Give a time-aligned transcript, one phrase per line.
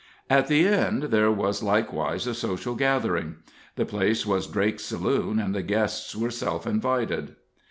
[0.31, 3.35] At the End there was likewise a social gathering.
[3.75, 7.35] The place was Drake's saloon, and the guests were self invited.